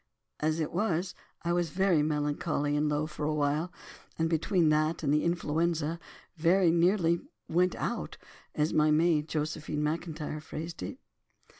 As 0.39 0.59
it 0.59 0.71
was, 0.73 1.13
I 1.43 1.53
was 1.53 1.69
very 1.69 2.01
melancholy 2.01 2.75
and 2.75 2.89
low 2.89 3.05
for 3.05 3.23
a 3.23 3.35
while, 3.35 3.71
and 4.17 4.27
between 4.31 4.69
that 4.69 5.03
and 5.03 5.13
influenza, 5.13 5.99
very 6.37 6.71
nearly 6.71 7.21
'went 7.47 7.75
out,' 7.75 8.17
as 8.55 8.73
my 8.73 8.89
maid, 8.89 9.27
Josephine 9.29 9.83
Macintyre, 9.83 10.41
phrased 10.41 10.81
it. 10.81 10.97